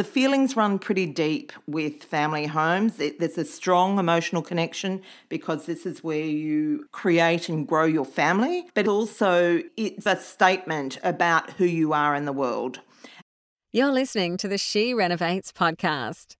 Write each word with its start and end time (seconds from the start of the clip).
The 0.00 0.04
feelings 0.04 0.56
run 0.56 0.78
pretty 0.78 1.04
deep 1.04 1.52
with 1.66 2.04
family 2.04 2.46
homes. 2.46 2.96
There's 2.96 3.36
a 3.36 3.44
strong 3.44 3.98
emotional 3.98 4.40
connection 4.40 5.02
because 5.28 5.66
this 5.66 5.84
is 5.84 6.02
where 6.02 6.24
you 6.24 6.86
create 6.90 7.50
and 7.50 7.68
grow 7.68 7.84
your 7.84 8.06
family, 8.06 8.66
but 8.72 8.88
also 8.88 9.62
it's 9.76 10.06
a 10.06 10.16
statement 10.16 10.96
about 11.04 11.50
who 11.50 11.66
you 11.66 11.92
are 11.92 12.14
in 12.14 12.24
the 12.24 12.32
world. 12.32 12.80
You're 13.72 13.92
listening 13.92 14.38
to 14.38 14.48
the 14.48 14.56
She 14.56 14.94
Renovates 14.94 15.52
podcast. 15.52 16.32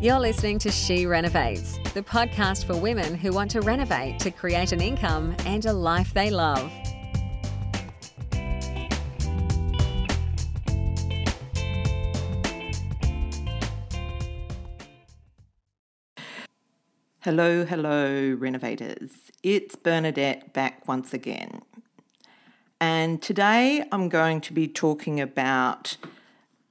You're 0.00 0.20
listening 0.20 0.58
to 0.60 0.70
She 0.70 1.04
Renovates, 1.04 1.76
the 1.92 2.00
podcast 2.00 2.64
for 2.64 2.78
women 2.78 3.14
who 3.14 3.30
want 3.30 3.50
to 3.50 3.60
renovate 3.60 4.18
to 4.20 4.30
create 4.30 4.72
an 4.72 4.80
income 4.80 5.36
and 5.44 5.66
a 5.66 5.74
life 5.74 6.14
they 6.14 6.30
love. 6.30 6.72
Hello, 17.24 17.64
hello, 17.64 18.32
renovators. 18.36 19.30
It's 19.44 19.76
Bernadette 19.76 20.52
back 20.52 20.88
once 20.88 21.14
again. 21.14 21.62
And 22.80 23.22
today 23.22 23.84
I'm 23.92 24.08
going 24.08 24.40
to 24.40 24.52
be 24.52 24.66
talking 24.66 25.20
about 25.20 25.98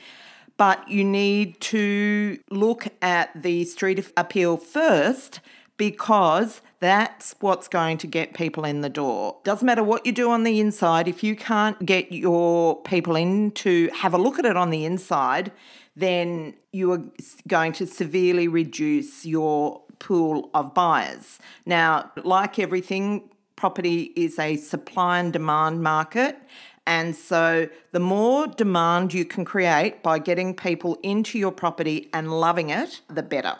But 0.57 0.89
you 0.89 1.05
need 1.05 1.61
to 1.61 2.39
look 2.49 2.89
at 3.03 3.43
the 3.43 3.67
street 3.67 4.11
appeal 4.17 4.57
first 4.57 5.41
because 5.77 6.61
that's 6.81 7.35
what's 7.41 7.69
going 7.69 7.99
to 7.99 8.07
get 8.07 8.35
people 8.35 8.65
in 8.65 8.81
the 8.81 8.89
door. 8.89 9.39
Doesn't 9.45 9.65
matter 9.65 9.83
what 9.83 10.05
you 10.05 10.13
do 10.13 10.31
on 10.31 10.45
the 10.45 10.61
inside, 10.61 11.09
if 11.09 11.23
you 11.23 11.37
can't 11.37 11.85
get 11.85 12.13
your 12.13 12.81
people 12.83 13.17
in 13.17 13.51
to 13.53 13.89
have 13.95 14.15
a 14.15 14.19
look 14.19 14.39
at 14.39 14.45
it 14.45 14.57
on 14.57 14.71
the 14.71 14.85
inside, 14.85 15.53
then 15.97 16.55
you 16.73 16.93
are 16.93 17.03
going 17.47 17.73
to 17.73 17.87
severely 17.87 18.49
reduce 18.49 19.25
your 19.27 19.83
pool 19.99 20.51
of 20.55 20.75
buyers. 20.75 21.39
Now, 21.67 22.11
like 22.25 22.59
everything, 22.59 23.31
property 23.57 24.13
is 24.17 24.39
a 24.39 24.57
supply 24.57 25.21
and 25.21 25.33
demand 25.33 25.83
market. 25.83 26.37
And 26.85 27.15
so, 27.15 27.69
the 27.93 28.01
more 28.01 28.49
demand 28.49 29.15
you 29.15 29.25
can 29.25 29.45
create 29.45 30.03
by 30.03 30.19
getting 30.19 30.55
people 30.57 30.99
into 31.03 31.39
your 31.39 31.53
property 31.53 32.09
and 32.13 32.41
loving 32.41 32.71
it, 32.71 33.03
the 33.09 33.23
better. 33.23 33.57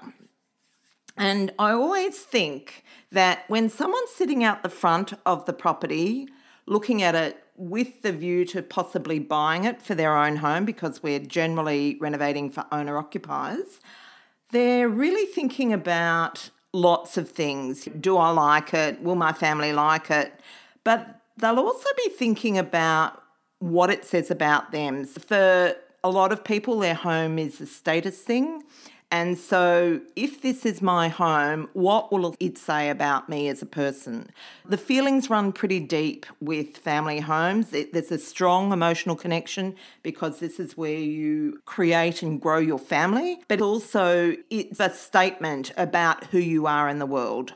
And 1.17 1.53
I 1.59 1.73
always 1.73 2.19
think 2.19 2.85
that 3.11 3.45
when 3.49 3.69
someone's 3.69 4.11
sitting 4.11 4.43
out 4.43 4.63
the 4.63 4.69
front 4.69 5.13
of 5.27 5.45
the 5.47 5.53
property, 5.53 6.29
looking 6.67 7.03
at 7.03 7.15
it 7.15 7.43
with 7.57 8.03
the 8.03 8.13
view 8.13 8.45
to 8.47 8.63
possibly 8.63 9.19
buying 9.19 9.65
it 9.65 9.83
for 9.83 9.95
their 9.95 10.17
own 10.17 10.37
home 10.37 10.65
because 10.65 11.03
we're 11.03 11.19
generally 11.19 11.97
renovating 12.01 12.51
for 12.51 12.65
owner 12.73 12.97
occupiers, 12.97 13.81
they're 14.53 14.89
really 14.89 15.27
thinking 15.27 15.73
about 15.73 16.51
lots 16.73 17.17
of 17.17 17.29
things. 17.29 17.89
Do 18.01 18.17
I 18.17 18.31
like 18.31 18.73
it? 18.73 19.03
Will 19.03 19.15
my 19.15 19.33
family 19.33 19.73
like 19.73 20.11
it? 20.11 20.33
But 20.85 21.21
they'll 21.37 21.59
also 21.59 21.89
be 21.97 22.11
thinking 22.11 22.59
about 22.59 23.23
what 23.59 23.91
it 23.91 24.05
says 24.05 24.31
about 24.31 24.73
them. 24.73 25.05
For 25.05 25.77
a 26.03 26.11
lot 26.11 26.33
of 26.33 26.43
people, 26.43 26.79
their 26.79 26.95
home 26.95 27.39
is 27.39 27.61
a 27.61 27.67
status 27.67 28.19
thing. 28.19 28.63
And 29.13 29.37
so, 29.37 30.01
if 30.17 30.41
this 30.41 30.65
is 30.65 30.81
my 30.81 31.09
home, 31.09 31.69
what 31.75 32.11
will 32.11 32.35
it 32.41 32.57
say 32.57 32.89
about 32.89 33.29
me 33.29 33.47
as 33.51 33.61
a 33.61 33.67
person? 33.67 34.31
The 34.65 34.79
feelings 34.79 35.29
run 35.29 35.53
pretty 35.53 35.81
deep 35.81 36.25
with 36.41 36.79
family 36.79 37.21
homes. 37.21 37.69
There's 37.69 38.11
a 38.11 38.19
strong 38.19 38.73
emotional 38.73 39.15
connection 39.15 39.77
because 40.03 40.39
this 40.39 40.59
is 40.59 40.79
where 40.79 40.99
you 40.99 41.61
create 41.67 42.23
and 42.23 42.41
grow 42.41 42.57
your 42.57 42.79
family, 42.79 43.41
but 43.49 43.61
also 43.61 44.35
it's 44.49 44.81
a 44.81 44.89
statement 44.89 45.73
about 45.77 46.25
who 46.29 46.39
you 46.39 46.67
are 46.67 46.89
in 46.89 46.99
the 46.99 47.05
world. 47.05 47.53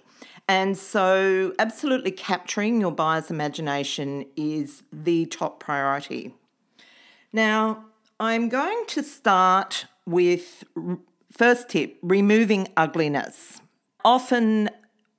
And 0.46 0.76
so, 0.76 1.54
absolutely 1.58 2.10
capturing 2.10 2.82
your 2.82 2.92
buyer's 2.92 3.30
imagination 3.30 4.26
is 4.36 4.82
the 4.92 5.24
top 5.24 5.58
priority. 5.60 6.34
Now, 7.32 7.86
I'm 8.20 8.50
going 8.50 8.84
to 8.88 9.02
start 9.02 9.86
with 10.04 10.62
First 11.36 11.68
tip 11.68 11.98
removing 12.00 12.68
ugliness. 12.78 13.60
Often 14.02 14.70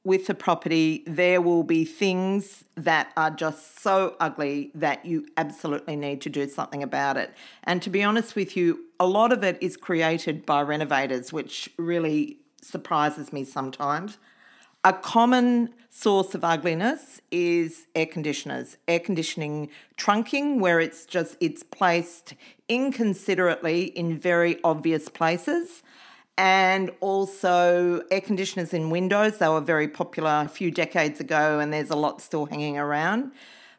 with 0.03 0.27
a 0.31 0.33
property, 0.33 1.03
there 1.05 1.41
will 1.41 1.61
be 1.61 1.85
things 1.85 2.63
that 2.75 3.11
are 3.15 3.29
just 3.29 3.79
so 3.79 4.15
ugly 4.19 4.71
that 4.73 5.05
you 5.05 5.27
absolutely 5.37 5.95
need 5.95 6.21
to 6.21 6.29
do 6.29 6.49
something 6.49 6.81
about 6.81 7.17
it. 7.17 7.35
And 7.65 7.83
to 7.83 7.91
be 7.91 8.01
honest 8.01 8.35
with 8.35 8.57
you, 8.57 8.85
a 8.99 9.05
lot 9.05 9.31
of 9.31 9.43
it 9.43 9.59
is 9.61 9.77
created 9.77 10.43
by 10.43 10.61
renovators, 10.63 11.31
which 11.31 11.69
really 11.77 12.39
surprises 12.63 13.31
me 13.31 13.43
sometimes. 13.43 14.17
A 14.83 14.93
common 14.93 15.73
source 15.89 16.35
of 16.35 16.43
ugliness 16.43 17.19
is 17.31 17.87
air 17.95 18.05
conditioners, 18.05 18.77
air 18.87 18.99
conditioning 18.99 19.69
trunking, 19.97 20.59
where 20.59 20.79
it's 20.79 21.05
just 21.05 21.35
it's 21.39 21.63
placed 21.63 22.35
inconsiderately 22.69 23.85
in 23.85 24.17
very 24.17 24.59
obvious 24.63 25.09
places 25.09 25.81
and 26.37 26.91
also 26.99 28.03
air 28.11 28.21
conditioners 28.21 28.73
in 28.73 28.91
windows. 28.91 29.39
They 29.39 29.49
were 29.49 29.61
very 29.61 29.87
popular 29.87 30.43
a 30.45 30.47
few 30.47 30.69
decades 30.69 31.19
ago, 31.19 31.59
and 31.59 31.73
there's 31.73 31.89
a 31.89 31.95
lot 31.95 32.21
still 32.21 32.45
hanging 32.45 32.77
around. 32.77 33.31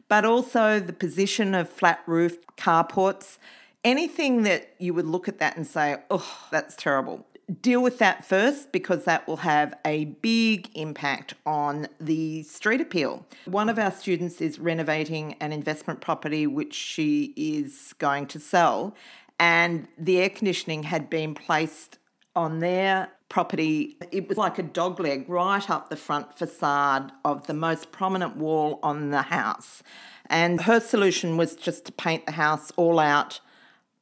But 0.09 0.25
also 0.25 0.79
the 0.79 0.93
position 0.93 1.55
of 1.55 1.69
flat 1.69 2.01
roof 2.05 2.37
carports, 2.57 3.37
anything 3.85 4.43
that 4.43 4.73
you 4.77 4.93
would 4.93 5.07
look 5.07 5.29
at 5.29 5.39
that 5.39 5.55
and 5.55 5.65
say, 5.65 5.97
oh, 6.09 6.47
that's 6.51 6.75
terrible. 6.75 7.25
Deal 7.61 7.81
with 7.81 7.97
that 7.97 8.25
first 8.25 8.71
because 8.71 9.05
that 9.05 9.27
will 9.27 9.37
have 9.37 9.73
a 9.83 10.05
big 10.05 10.69
impact 10.75 11.33
on 11.47 11.87
the 11.99 12.43
street 12.43 12.79
appeal. 12.79 13.25
One 13.45 13.69
of 13.69 13.79
our 13.79 13.89
students 13.89 14.39
is 14.39 14.59
renovating 14.59 15.33
an 15.39 15.51
investment 15.51 15.99
property 15.99 16.45
which 16.45 16.75
she 16.75 17.33
is 17.35 17.93
going 17.97 18.27
to 18.27 18.39
sell, 18.39 18.95
and 19.39 19.87
the 19.97 20.19
air 20.19 20.29
conditioning 20.29 20.83
had 20.83 21.09
been 21.09 21.33
placed 21.33 21.97
on 22.35 22.59
their 22.59 23.09
property. 23.29 23.97
It 24.11 24.29
was 24.29 24.37
like 24.37 24.59
a 24.59 24.63
dog 24.63 24.99
leg 24.99 25.27
right 25.27 25.67
up 25.69 25.89
the 25.89 25.95
front 25.95 26.37
facade 26.37 27.11
of 27.25 27.47
the 27.47 27.53
most 27.55 27.91
prominent 27.91 28.37
wall 28.37 28.79
on 28.83 29.09
the 29.09 29.23
house. 29.23 29.81
And 30.27 30.61
her 30.61 30.79
solution 30.79 31.35
was 31.35 31.55
just 31.55 31.85
to 31.85 31.91
paint 31.91 32.27
the 32.27 32.33
house 32.33 32.71
all 32.75 32.99
out 32.99 33.39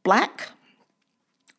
black. 0.04 0.50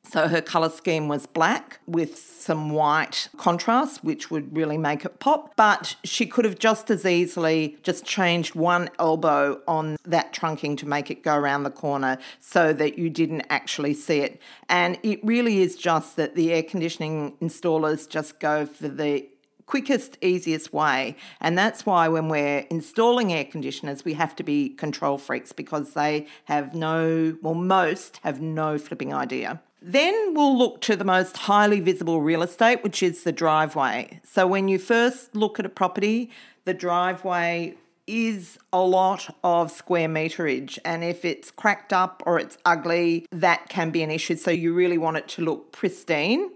So 0.08 0.26
her 0.26 0.40
colour 0.40 0.70
scheme 0.70 1.06
was 1.06 1.26
black 1.26 1.81
with 1.87 2.16
some 2.16 2.70
white 2.70 3.28
contrast, 3.37 4.02
which 4.02 4.31
would 4.31 4.56
really 4.56 4.78
make 4.78 5.05
it 5.05 5.19
pop. 5.19 5.55
But 5.55 5.96
she 6.02 6.25
could 6.25 6.46
have 6.46 6.58
just 6.58 6.90
as 6.90 7.05
easily 7.05 7.76
just 7.82 8.06
changed 8.06 8.55
one 8.55 8.88
elbow 8.99 9.60
on 9.69 9.99
that 10.05 10.32
trunking 10.32 10.78
to 10.78 10.88
make 10.88 11.10
it 11.10 11.22
go 11.22 11.37
around 11.37 11.64
the 11.64 11.70
corner 11.70 12.16
so 12.40 12.72
that 12.72 12.99
you 12.99 13.10
didn't 13.10 13.43
actually 13.50 13.93
see 13.93 14.20
it. 14.20 14.40
And 14.70 14.99
it 15.02 15.22
really 15.22 15.60
is 15.60 15.76
just 15.76 16.16
that 16.16 16.34
the 16.34 16.54
air 16.54 16.62
conditioning 16.62 17.37
installers 17.43 18.08
just 18.08 18.40
go 18.40 18.64
for 18.64 18.88
the 18.88 19.28
quickest, 19.66 20.16
easiest 20.22 20.72
way. 20.72 21.16
And 21.38 21.58
that's 21.58 21.84
why 21.84 22.08
when 22.08 22.31
we're 22.31 22.61
installing 22.70 23.31
air 23.31 23.44
conditioners, 23.44 24.06
we 24.06 24.14
have 24.14 24.34
to 24.37 24.43
be 24.43 24.70
control 24.70 25.19
freaks 25.19 25.52
because 25.52 25.93
they 25.93 26.26
have 26.46 26.75
no, 26.75 27.37
well, 27.43 27.52
most 27.52 28.20
have 28.22 28.40
no 28.40 28.78
flipping 28.78 29.12
idea. 29.12 29.61
Then 29.80 30.34
we'll 30.34 30.56
look 30.56 30.80
to 30.82 30.96
the 30.96 31.04
most 31.04 31.36
highly 31.36 31.80
visible 31.80 32.20
real 32.20 32.42
estate, 32.42 32.82
which 32.82 33.02
is 33.02 33.22
the 33.22 33.32
driveway. 33.32 34.20
So 34.25 34.46
when 34.46 34.69
you 34.69 34.78
first 34.78 35.34
look 35.36 35.58
at 35.58 35.66
a 35.66 35.70
property, 35.70 36.30
the 36.64 36.75
driveway 36.75 37.75
is 38.06 38.58
a 38.72 38.80
lot 38.80 39.34
of 39.44 39.70
square 39.70 40.08
meterage. 40.08 40.78
And 40.84 41.04
if 41.04 41.25
it's 41.25 41.50
cracked 41.50 41.92
up 41.92 42.22
or 42.26 42.40
it's 42.40 42.58
ugly, 42.64 43.26
that 43.30 43.69
can 43.69 43.90
be 43.90 44.02
an 44.02 44.10
issue. 44.10 44.36
So 44.36 44.50
you 44.50 44.75
really 44.75 44.98
want 44.98 45.19
it 45.19 45.28
to 45.28 45.42
look 45.42 45.72
pristine. 45.72 46.50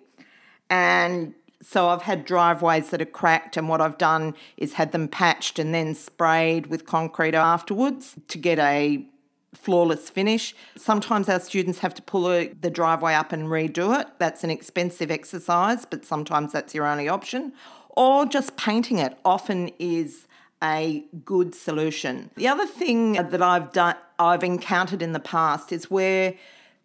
And 0.68 1.34
so 1.62 1.88
I've 1.88 2.02
had 2.02 2.24
driveways 2.24 2.90
that 2.90 3.00
are 3.00 3.06
cracked, 3.06 3.56
and 3.56 3.68
what 3.68 3.80
I've 3.80 3.98
done 3.98 4.34
is 4.56 4.72
had 4.72 4.90
them 4.90 5.06
patched 5.06 5.60
and 5.60 5.72
then 5.72 5.94
sprayed 5.94 6.66
with 6.66 6.86
concrete 6.86 7.36
afterwards 7.36 8.16
to 8.28 8.38
get 8.38 8.58
a 8.58 9.06
flawless 9.54 10.08
finish. 10.10 10.54
Sometimes 10.76 11.28
our 11.28 11.40
students 11.40 11.80
have 11.80 11.94
to 11.94 12.02
pull 12.02 12.22
the 12.24 12.70
driveway 12.70 13.14
up 13.14 13.32
and 13.32 13.48
redo 13.48 13.98
it. 13.98 14.08
That's 14.18 14.44
an 14.44 14.50
expensive 14.50 15.10
exercise, 15.10 15.84
but 15.84 16.04
sometimes 16.04 16.52
that's 16.52 16.74
your 16.74 16.86
only 16.86 17.08
option. 17.08 17.52
Or 17.90 18.24
just 18.24 18.56
painting 18.56 18.98
it 18.98 19.18
often 19.24 19.70
is 19.78 20.26
a 20.62 21.04
good 21.24 21.54
solution. 21.54 22.30
The 22.36 22.48
other 22.48 22.66
thing 22.66 23.14
that 23.14 23.42
I've 23.42 23.72
done 23.72 23.96
I've 24.18 24.44
encountered 24.44 25.02
in 25.02 25.12
the 25.12 25.20
past 25.20 25.72
is 25.72 25.90
where 25.90 26.34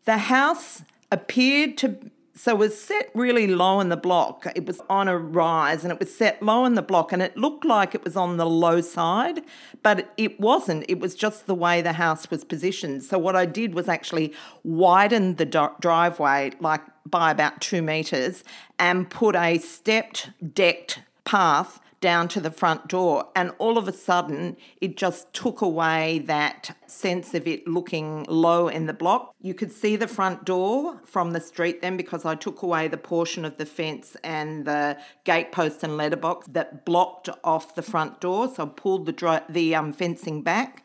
the 0.06 0.18
house 0.18 0.82
appeared 1.12 1.78
to 1.78 1.98
so 2.38 2.52
it 2.52 2.58
was 2.58 2.80
set 2.80 3.10
really 3.16 3.48
low 3.48 3.80
in 3.80 3.90
the 3.90 3.98
block. 3.98 4.46
It 4.56 4.68
was 4.68 4.80
on 4.90 5.08
a 5.08 5.18
rise 5.18 5.84
and 5.84 5.92
it 5.92 6.00
was 6.00 6.16
set 6.16 6.42
low 6.42 6.66
in 6.66 6.76
the 6.76 6.84
block 6.84 7.12
and 7.12 7.22
it 7.22 7.36
looked 7.36 7.66
like 7.66 7.96
it 7.96 8.04
was 8.04 8.16
on 8.16 8.38
the 8.38 8.46
low 8.46 8.80
side, 8.80 9.42
but 9.82 10.14
it 10.18 10.40
wasn't. 10.40 10.86
It 10.88 11.00
was 11.00 11.16
just 11.16 11.48
the 11.48 11.56
way 11.56 11.82
the 11.82 11.94
house 11.94 12.30
was 12.30 12.44
positioned. 12.44 13.04
So 13.04 13.18
what 13.18 13.36
I 13.36 13.48
did 13.48 13.74
was 13.74 13.90
actually 13.90 14.34
widen 14.64 15.36
the 15.36 15.72
driveway 15.80 16.52
like 16.60 16.82
by 17.06 17.32
about 17.32 17.60
two 17.60 17.82
meters 17.82 18.44
and 18.78 19.10
put 19.10 19.36
a 19.36 19.58
stepped 19.58 20.30
decked 20.54 21.02
path 21.26 21.80
down 22.00 22.28
to 22.30 22.40
the 22.40 22.52
front 22.52 22.88
door. 22.88 23.28
And 23.36 23.52
all 23.58 23.78
of 23.78 23.88
a 23.88 23.94
sudden, 23.94 24.58
it 24.82 24.98
just 24.98 25.34
took 25.34 25.62
away 25.62 26.20
that 26.20 26.78
sense 26.88 27.34
of 27.34 27.48
it 27.48 27.68
looking 27.68 28.26
low 28.30 28.68
in 28.68 28.86
the 28.86 28.94
block. 28.94 29.34
You 29.42 29.54
could 29.54 29.72
see 29.72 29.96
the 29.96 30.08
front 30.08 30.46
door 30.46 31.02
from 31.06 31.32
the 31.32 31.42
street 31.42 31.82
then 31.82 31.98
because 31.98 32.26
I 32.26 32.36
took 32.36 32.62
away 32.62 32.88
the 32.88 32.98
portion 32.98 33.46
of 33.46 33.58
the 33.58 33.66
fence 33.66 34.16
and 34.24 34.66
the 34.66 34.98
gatepost 35.26 35.84
and 35.84 35.98
letterbox 35.98 36.48
that 36.48 36.86
blocked 36.86 37.30
off 37.44 37.76
the 37.76 37.82
front 37.82 38.22
door. 38.22 38.54
So 38.54 38.64
I 38.64 38.68
pulled 38.68 39.06
the, 39.06 39.12
dry, 39.12 39.42
the 39.50 39.76
um, 39.76 39.94
fencing 39.94 40.42
back 40.44 40.84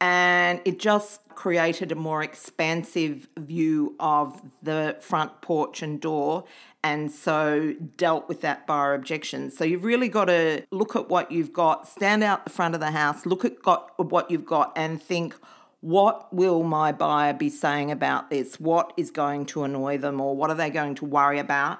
and 0.00 0.60
it 0.64 0.78
just 0.78 1.20
created 1.28 1.92
a 1.92 1.94
more 1.94 2.22
expansive 2.22 3.28
view 3.38 3.94
of 4.00 4.40
the 4.62 4.96
front 5.00 5.40
porch 5.42 5.82
and 5.82 6.00
door 6.00 6.44
and 6.82 7.10
so 7.10 7.74
dealt 7.96 8.28
with 8.28 8.40
that 8.40 8.66
buyer 8.66 8.94
objection. 8.94 9.50
So 9.50 9.64
you've 9.64 9.84
really 9.84 10.08
got 10.08 10.26
to 10.26 10.64
look 10.70 10.96
at 10.96 11.08
what 11.08 11.30
you've 11.30 11.52
got, 11.52 11.86
stand 11.86 12.22
out 12.22 12.44
the 12.44 12.50
front 12.50 12.74
of 12.74 12.80
the 12.80 12.90
house, 12.90 13.26
look 13.26 13.44
at 13.44 13.62
got, 13.62 13.92
what 13.98 14.30
you've 14.30 14.46
got, 14.46 14.72
and 14.76 15.02
think, 15.02 15.34
what 15.80 16.32
will 16.32 16.62
my 16.62 16.92
buyer 16.92 17.32
be 17.32 17.48
saying 17.48 17.90
about 17.90 18.30
this? 18.30 18.58
What 18.58 18.92
is 18.96 19.10
going 19.10 19.46
to 19.46 19.64
annoy 19.64 19.98
them, 19.98 20.20
or 20.20 20.34
what 20.36 20.50
are 20.50 20.56
they 20.56 20.70
going 20.70 20.94
to 20.96 21.04
worry 21.04 21.38
about? 21.38 21.78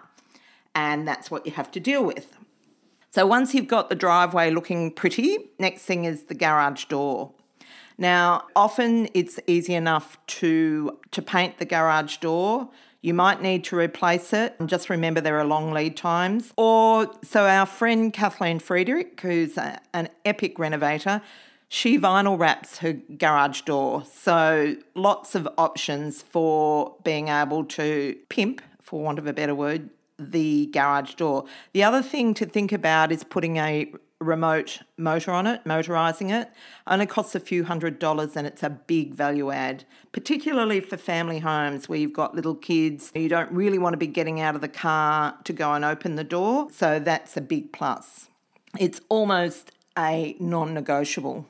And 0.75 1.07
that's 1.09 1.31
what 1.31 1.47
you 1.47 1.53
have 1.53 1.71
to 1.73 1.81
deal 1.81 2.05
with. 2.05 2.37
So 3.11 3.27
once 3.27 3.55
you've 3.55 3.69
got 3.69 3.89
the 3.89 3.95
driveway 3.95 4.51
looking 4.51 4.93
pretty, 4.93 5.51
next 5.59 5.83
thing 5.83 6.05
is 6.05 6.25
the 6.25 6.35
garage 6.35 6.85
door. 6.85 7.33
Now, 7.99 8.45
often 8.57 9.09
it's 9.13 9.39
easy 9.47 9.75
enough 9.75 10.19
to 10.39 10.99
to 11.11 11.21
paint 11.21 11.59
the 11.59 11.67
garage 11.67 12.17
door 12.19 12.71
you 13.03 13.15
might 13.15 13.41
need 13.41 13.65
to 13.65 13.77
replace 13.77 14.33
it. 14.33 14.55
Just 14.67 14.91
remember 14.91 15.21
there 15.21 15.39
are 15.39 15.45
long 15.45 15.73
lead 15.73 15.97
times. 15.97 16.53
Or, 16.57 17.11
so 17.23 17.47
our 17.47 17.67
friend 17.67 18.13
Kathleen 18.13 18.59
Friedrich, 18.59 19.21
who's 19.21 19.57
a, 19.57 19.81
an 19.95 20.09
epic 20.25 20.59
renovator, 20.59 21.23
she 21.69 21.99
vinyl 21.99 22.39
wraps 22.39 22.79
her 22.79 22.95
garage 23.17 23.63
door. 23.63 24.05
So, 24.13 24.77
lots 24.95 25.35
of 25.35 25.49
options 25.57 26.21
for 26.21 26.97
being 27.05 27.29
able 27.29 27.65
to 27.67 28.17
pimp, 28.29 28.61
for 28.83 29.01
want 29.01 29.19
of 29.19 29.27
a 29.27 29.33
better 29.33 29.55
word, 29.55 29.89
the 30.19 30.67
garage 30.67 31.15
door. 31.15 31.45
The 31.73 31.85
other 31.85 32.03
thing 32.03 32.35
to 32.35 32.45
think 32.45 32.73
about 32.73 33.13
is 33.13 33.25
putting 33.25 33.57
a 33.57 33.91
remote 34.21 34.81
motor 34.99 35.33
on 35.33 35.47
it, 35.47 35.65
motorizing 35.65 36.31
it, 36.31 36.51
only 36.87 37.07
costs 37.07 37.35
a 37.35 37.41
few 37.41 37.65
hundred 37.65 37.99
dollars 37.99 38.37
and 38.37 38.47
it's 38.47 38.63
a 38.63 38.71
big 38.71 39.15
value 39.15 39.51
add, 39.51 39.85
particularly 40.13 40.81
for 40.81 40.97
family 40.97 41.39
homes 41.39 41.89
where 41.89 41.99
you've 41.99 42.13
got 42.13 42.35
little 42.35 42.55
kids. 42.55 43.11
You 43.15 43.29
don't 43.29 43.51
really 43.51 43.79
want 43.79 43.95
to 43.95 43.99
be 43.99 44.07
getting 44.07 44.41
out 44.41 44.55
of 44.55 44.61
the 44.61 44.69
car 44.69 45.37
to 45.45 45.53
go 45.53 45.73
and 45.73 45.85
open 45.85 46.17
the 46.17 46.25
door, 46.25 46.69
so 46.71 46.99
that's 46.99 47.37
a 47.37 47.41
big 47.41 47.73
plus. 47.73 48.29
It's 48.79 49.01
almost 49.09 49.73
a 49.99 50.37
non 50.39 50.75
negotiable. 50.75 51.47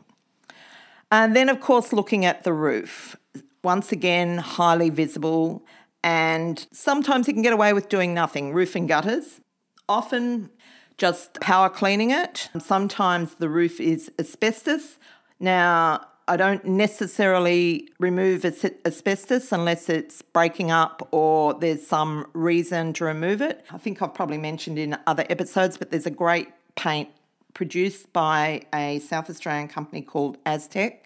And 1.12 1.34
then, 1.34 1.48
of 1.48 1.60
course, 1.60 1.92
looking 1.92 2.24
at 2.24 2.44
the 2.44 2.52
roof. 2.52 3.16
Once 3.62 3.92
again, 3.92 4.38
highly 4.38 4.88
visible, 4.88 5.62
and 6.02 6.66
sometimes 6.72 7.28
you 7.28 7.34
can 7.34 7.42
get 7.42 7.52
away 7.52 7.72
with 7.72 7.88
doing 7.88 8.14
nothing. 8.14 8.54
Roof 8.54 8.74
and 8.74 8.88
gutters. 8.88 9.40
Often 9.86 10.50
just 11.00 11.40
power 11.40 11.70
cleaning 11.70 12.10
it. 12.10 12.50
Sometimes 12.58 13.36
the 13.36 13.48
roof 13.48 13.80
is 13.80 14.12
asbestos. 14.18 14.98
Now, 15.40 16.06
I 16.28 16.36
don't 16.36 16.62
necessarily 16.66 17.88
remove 17.98 18.44
asbestos 18.44 19.50
unless 19.50 19.88
it's 19.88 20.20
breaking 20.20 20.70
up 20.70 21.08
or 21.10 21.54
there's 21.54 21.86
some 21.86 22.26
reason 22.34 22.92
to 22.92 23.06
remove 23.06 23.40
it. 23.40 23.64
I 23.70 23.78
think 23.78 24.02
I've 24.02 24.12
probably 24.12 24.36
mentioned 24.36 24.78
in 24.78 24.98
other 25.06 25.24
episodes, 25.30 25.78
but 25.78 25.90
there's 25.90 26.04
a 26.04 26.10
great 26.10 26.48
paint 26.76 27.08
produced 27.54 28.12
by 28.12 28.62
a 28.74 28.98
South 28.98 29.30
Australian 29.30 29.68
company 29.68 30.02
called 30.02 30.36
Astec. 30.44 30.98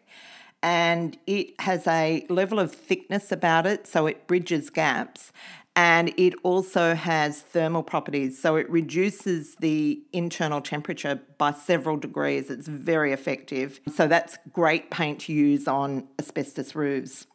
And 0.60 1.16
it 1.28 1.60
has 1.60 1.86
a 1.86 2.26
level 2.28 2.58
of 2.58 2.72
thickness 2.72 3.30
about 3.30 3.64
it, 3.64 3.86
so 3.86 4.06
it 4.06 4.26
bridges 4.26 4.70
gaps 4.70 5.30
and 5.76 6.12
it 6.16 6.34
also 6.42 6.94
has 6.94 7.40
thermal 7.40 7.82
properties. 7.82 8.40
So 8.40 8.56
it 8.56 8.68
reduces 8.70 9.56
the 9.56 10.02
internal 10.12 10.60
temperature 10.60 11.20
by 11.36 11.52
several 11.52 11.96
degrees. 11.96 12.50
It's 12.50 12.68
very 12.68 13.12
effective. 13.12 13.80
So 13.92 14.06
that's 14.06 14.38
great 14.52 14.90
paint 14.90 15.20
to 15.22 15.32
use 15.32 15.66
on 15.66 16.06
asbestos 16.18 16.74
roofs. 16.74 17.26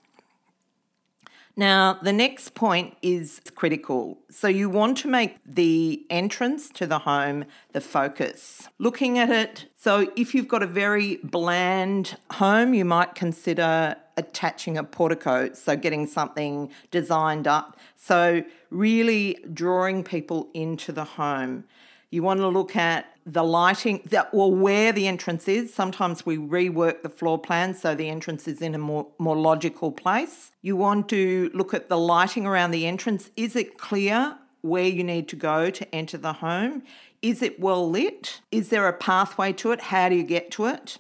Now, 1.56 2.00
the 2.02 2.14
next 2.14 2.56
point 2.56 2.96
is 3.02 3.42
critical. 3.56 4.18
So, 4.30 4.48
you 4.48 4.70
want 4.70 4.98
to 5.00 5.08
make 5.08 5.38
the 5.46 6.06
entrance 6.10 6.70
to 6.70 6.88
the 6.88 7.00
home 7.00 7.46
the 7.74 7.82
focus. 7.82 8.70
Looking 8.78 9.20
at 9.20 9.30
it, 9.30 9.66
so 9.76 10.12
if 10.16 10.34
you've 10.34 10.48
got 10.48 10.64
a 10.64 10.68
very 10.68 11.18
bland 11.18 12.18
home, 12.32 12.74
you 12.74 12.86
might 12.86 13.16
consider 13.16 13.96
attaching 14.18 14.78
a 14.78 14.84
portico, 14.84 15.54
so 15.54 15.76
getting 15.76 16.06
something 16.08 16.70
designed 16.92 17.48
up. 17.48 17.78
So, 17.96 18.44
really 18.70 19.38
drawing 19.54 20.04
people 20.04 20.50
into 20.54 20.92
the 20.92 21.04
home. 21.04 21.66
You 22.12 22.24
want 22.24 22.40
to 22.40 22.48
look 22.48 22.76
at 22.76 23.06
the 23.26 23.44
lighting, 23.44 24.02
that, 24.06 24.30
or 24.32 24.54
where 24.54 24.92
the 24.92 25.08
entrance 25.08 25.48
is. 25.48 25.74
Sometimes 25.74 26.26
we 26.26 26.38
rework 26.38 27.04
the 27.04 27.10
floor 27.10 27.38
plan 27.38 27.76
so 27.76 27.94
the 27.94 28.10
entrance 28.10 28.48
is 28.48 28.62
in 28.62 28.74
a 28.74 28.80
more, 28.80 29.08
more 29.20 29.38
logical 29.38 29.92
place. 29.92 30.52
You 30.62 30.76
want 30.76 31.10
to 31.10 31.52
look 31.54 31.74
at 31.74 31.90
the 31.90 31.98
lighting 31.98 32.48
around 32.48 32.72
the 32.72 32.88
entrance. 32.88 33.30
Is 33.38 33.56
it 33.56 33.78
clear 33.78 34.38
where 34.62 34.88
you 34.88 35.04
need 35.04 35.28
to 35.30 35.36
go 35.36 35.70
to 35.70 35.96
enter 35.96 36.18
the 36.18 36.34
home? 36.34 36.84
Is 37.22 37.42
it 37.42 37.60
well 37.60 37.88
lit? 37.88 38.42
Is 38.52 38.70
there 38.70 38.88
a 38.88 38.94
pathway 38.94 39.54
to 39.54 39.72
it? 39.72 39.82
How 39.82 40.10
do 40.10 40.16
you 40.16 40.24
get 40.24 40.50
to 40.52 40.66
it? 40.66 40.98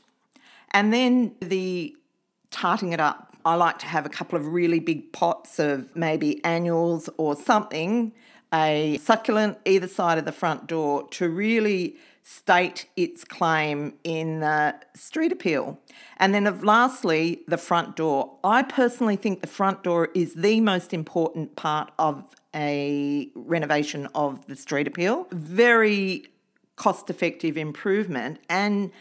And 0.71 0.93
then 0.93 1.35
the 1.41 1.95
tarting 2.51 2.93
it 2.93 2.99
up. 2.99 3.35
I 3.45 3.55
like 3.55 3.79
to 3.79 3.85
have 3.85 4.05
a 4.05 4.09
couple 4.09 4.37
of 4.37 4.47
really 4.47 4.79
big 4.79 5.11
pots 5.13 5.59
of 5.59 5.95
maybe 5.95 6.43
annuals 6.43 7.09
or 7.17 7.35
something, 7.35 8.11
a 8.53 8.99
succulent 9.01 9.57
either 9.65 9.87
side 9.87 10.17
of 10.17 10.25
the 10.25 10.31
front 10.31 10.67
door 10.67 11.07
to 11.09 11.29
really 11.29 11.97
state 12.23 12.87
its 12.95 13.23
claim 13.23 13.93
in 14.03 14.39
the 14.39 14.75
street 14.93 15.31
appeal. 15.31 15.79
And 16.17 16.33
then, 16.33 16.45
of 16.45 16.63
lastly, 16.63 17.41
the 17.47 17.57
front 17.57 17.95
door. 17.95 18.37
I 18.43 18.63
personally 18.63 19.15
think 19.15 19.41
the 19.41 19.47
front 19.47 19.83
door 19.83 20.09
is 20.13 20.35
the 20.35 20.61
most 20.61 20.93
important 20.93 21.55
part 21.55 21.91
of 21.97 22.35
a 22.55 23.29
renovation 23.35 24.07
of 24.13 24.45
the 24.47 24.55
street 24.55 24.87
appeal. 24.87 25.27
Very 25.31 26.27
cost 26.75 27.09
effective 27.09 27.57
improvement 27.57 28.39
and 28.49 28.91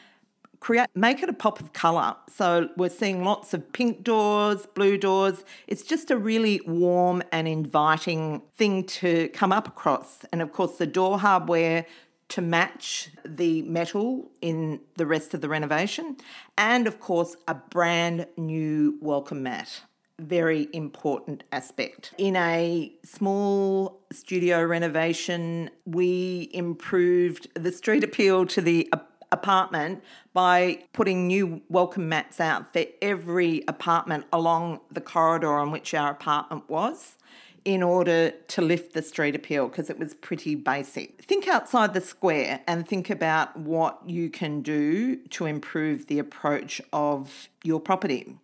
create 0.61 0.89
make 0.95 1.23
it 1.23 1.29
a 1.29 1.33
pop 1.33 1.61
of 1.61 1.73
color 1.73 2.17
so 2.29 2.69
we're 2.77 2.89
seeing 2.89 3.25
lots 3.25 3.55
of 3.55 3.73
pink 3.73 4.03
doors 4.03 4.67
blue 4.75 4.97
doors. 4.97 5.45
It's 5.67 5.83
just 5.83 6.11
a 6.11 6.17
really 6.17 6.61
warm 6.67 7.23
and 7.33 7.49
inviting 7.49 8.43
thing 8.57 8.85
to 8.85 9.29
come 9.31 9.53
up 9.53 9.67
across. 9.69 10.25
And 10.33 10.43
of 10.43 10.53
course 10.53 10.77
the 10.77 10.87
door 10.87 11.19
hardware 11.19 11.87
to 12.29 12.43
match 12.43 13.11
the 13.25 13.63
metal 13.63 14.31
in 14.41 14.81
the 14.97 15.07
rest 15.07 15.35
of 15.35 15.41
the 15.41 15.49
renovation. 15.49 16.17
And 16.57 16.87
of 16.87 17.01
course 17.01 17.37
a 17.47 17.55
brand 17.55 18.27
new 18.37 18.99
welcome 19.01 19.43
mat. 19.43 19.83
Very 20.21 20.69
important 20.73 21.45
aspect. 21.53 22.13
In 22.19 22.35
a 22.35 22.93
small 23.05 24.01
studio 24.13 24.65
renovation, 24.65 25.71
we 25.87 26.51
improved 26.53 27.49
the 27.55 27.71
street 27.71 28.03
appeal 28.03 28.45
to 28.47 28.61
the 28.61 28.89
apartment 29.33 30.03
by 30.33 30.85
putting 30.93 31.27
new 31.27 31.63
welcome 31.69 32.09
mats 32.09 32.41
out 32.41 32.73
for 32.73 32.85
every 33.03 33.63
apartment 33.69 34.25
along 34.33 34.81
the 34.91 35.01
corridor 35.01 35.57
on 35.57 35.71
which 35.71 35.95
our 35.95 36.11
apartment 36.11 36.69
was 36.69 37.17
in 37.65 37.83
order 37.83 38.31
to 38.31 38.63
lift 38.63 38.95
the 38.95 39.03
street 39.03 39.35
appeal 39.35 39.69
because 39.69 39.91
it 39.91 39.99
was 39.99 40.15
pretty 40.15 40.55
basic. 40.55 41.23
Think 41.23 41.47
outside 41.49 41.93
the 41.93 42.01
square 42.01 42.61
and 42.67 42.89
think 42.89 43.11
about 43.11 43.57
what 43.57 44.01
you 44.07 44.31
can 44.31 44.63
do 44.63 45.17
to 45.17 45.45
improve 45.45 46.07
the 46.07 46.19
approach 46.19 46.81
of 46.93 47.49
your 47.63 47.81
property. 47.81 48.37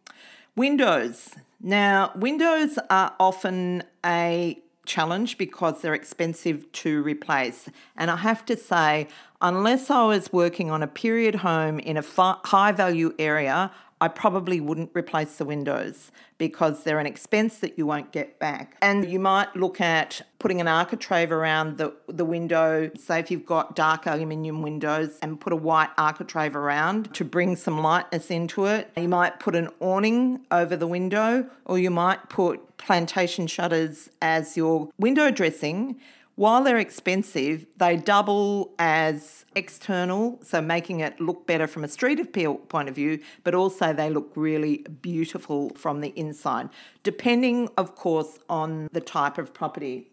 Windows. 0.56 1.30
Now, 1.60 2.12
windows 2.14 2.78
are 2.90 3.14
often 3.18 3.84
a 4.04 4.58
challenge 4.86 5.38
because 5.38 5.80
they're 5.80 5.94
expensive 5.94 6.70
to 6.72 7.02
replace. 7.02 7.68
And 7.96 8.10
I 8.10 8.16
have 8.16 8.44
to 8.46 8.56
say, 8.56 9.08
unless 9.40 9.90
I 9.90 10.06
was 10.06 10.32
working 10.32 10.70
on 10.70 10.82
a 10.82 10.86
period 10.86 11.36
home 11.36 11.78
in 11.78 11.96
a 11.96 12.02
high 12.02 12.72
value 12.72 13.14
area, 13.18 13.70
I 14.04 14.08
probably 14.08 14.60
wouldn't 14.60 14.90
replace 14.92 15.38
the 15.38 15.46
windows 15.46 16.12
because 16.36 16.84
they're 16.84 16.98
an 16.98 17.06
expense 17.06 17.56
that 17.60 17.78
you 17.78 17.86
won't 17.86 18.12
get 18.12 18.38
back. 18.38 18.76
And 18.82 19.10
you 19.10 19.18
might 19.18 19.56
look 19.56 19.80
at 19.80 20.20
putting 20.38 20.60
an 20.60 20.68
architrave 20.68 21.32
around 21.32 21.78
the, 21.78 21.94
the 22.06 22.26
window. 22.26 22.90
Say 22.98 23.20
if 23.20 23.30
you've 23.30 23.46
got 23.46 23.74
dark 23.74 24.06
aluminium 24.06 24.60
windows 24.60 25.18
and 25.22 25.40
put 25.40 25.54
a 25.54 25.56
white 25.56 25.88
architrave 25.96 26.54
around 26.54 27.14
to 27.14 27.24
bring 27.24 27.56
some 27.56 27.80
lightness 27.80 28.30
into 28.30 28.66
it. 28.66 28.90
You 28.94 29.08
might 29.08 29.40
put 29.40 29.56
an 29.56 29.70
awning 29.80 30.44
over 30.50 30.76
the 30.76 30.86
window 30.86 31.48
or 31.64 31.78
you 31.78 31.90
might 31.90 32.28
put 32.28 32.76
plantation 32.76 33.46
shutters 33.46 34.10
as 34.20 34.54
your 34.54 34.90
window 34.98 35.30
dressing 35.30 35.98
while 36.36 36.64
they're 36.64 36.78
expensive, 36.78 37.66
they 37.76 37.96
double 37.96 38.74
as 38.78 39.44
external, 39.54 40.40
so 40.42 40.60
making 40.60 41.00
it 41.00 41.20
look 41.20 41.46
better 41.46 41.66
from 41.66 41.84
a 41.84 41.88
street 41.88 42.18
appeal 42.18 42.56
point 42.56 42.88
of 42.88 42.94
view, 42.94 43.20
but 43.44 43.54
also 43.54 43.92
they 43.92 44.10
look 44.10 44.32
really 44.34 44.78
beautiful 45.02 45.70
from 45.76 46.00
the 46.00 46.08
inside, 46.18 46.70
depending, 47.02 47.68
of 47.76 47.94
course, 47.94 48.38
on 48.48 48.88
the 48.92 49.00
type 49.00 49.38
of 49.38 49.54
property. 49.54 50.08